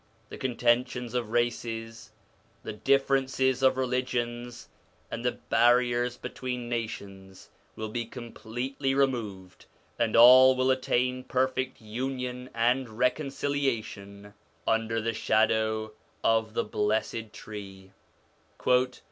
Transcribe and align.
The 0.29 0.37
contentions 0.39 1.13
of 1.13 1.29
races, 1.29 2.11
the 2.63 2.73
differences 2.73 3.61
of 3.61 3.77
religions, 3.77 4.67
and 5.11 5.23
the 5.23 5.33
barriers 5.33 6.17
between 6.17 6.67
nations 6.67 7.51
will 7.75 7.89
be 7.89 8.05
completely 8.07 8.95
removed, 8.95 9.67
and 9.99 10.15
all 10.15 10.55
will 10.55 10.71
attain 10.71 11.23
perfect 11.23 11.79
union 11.79 12.49
and 12.55 12.89
recon 12.97 13.27
ciliation 13.27 14.33
under 14.65 14.99
the 14.99 15.13
shadow 15.13 15.91
of 16.23 16.55
the 16.55 16.63
Blessed 16.63 17.31
Tree. 17.31 17.91